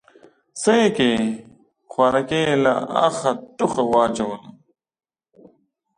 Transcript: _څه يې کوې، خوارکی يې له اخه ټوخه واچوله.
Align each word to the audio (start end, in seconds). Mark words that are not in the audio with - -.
_څه 0.61 0.71
يې 0.79 0.87
کوې، 0.95 1.13
خوارکی 1.91 2.41
يې 2.47 2.53
له 2.63 2.73
اخه 3.07 3.31
ټوخه 3.57 3.83
واچوله. 3.91 4.37